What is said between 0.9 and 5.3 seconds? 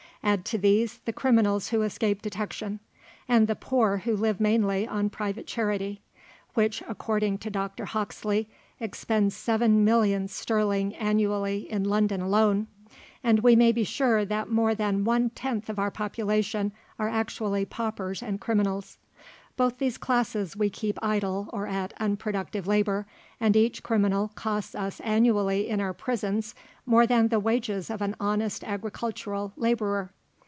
the criminals who escape detection; and the poor who live mainly on